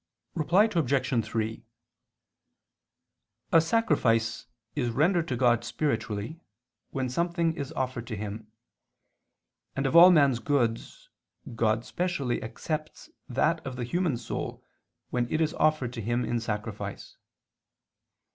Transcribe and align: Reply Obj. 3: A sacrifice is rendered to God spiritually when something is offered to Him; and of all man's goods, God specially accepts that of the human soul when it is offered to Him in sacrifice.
Reply 0.33 0.63
Obj. 0.63 1.23
3: 1.25 1.63
A 3.51 3.61
sacrifice 3.61 4.47
is 4.75 4.89
rendered 4.89 5.27
to 5.27 5.35
God 5.37 5.63
spiritually 5.63 6.39
when 6.89 7.07
something 7.07 7.53
is 7.55 7.71
offered 7.73 8.07
to 8.07 8.15
Him; 8.15 8.51
and 9.75 9.85
of 9.85 9.95
all 9.95 10.09
man's 10.09 10.39
goods, 10.39 11.07
God 11.53 11.85
specially 11.85 12.41
accepts 12.41 13.11
that 13.29 13.63
of 13.63 13.75
the 13.75 13.83
human 13.83 14.17
soul 14.17 14.63
when 15.11 15.31
it 15.31 15.39
is 15.39 15.53
offered 15.53 15.93
to 15.93 16.01
Him 16.01 16.25
in 16.25 16.39
sacrifice. 16.39 17.17